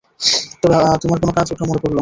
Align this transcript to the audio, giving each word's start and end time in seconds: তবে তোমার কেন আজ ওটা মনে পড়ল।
তবে 0.61 0.75
তোমার 1.01 1.17
কেন 1.21 1.29
আজ 1.35 1.49
ওটা 1.53 1.63
মনে 1.63 1.79
পড়ল। 1.79 1.89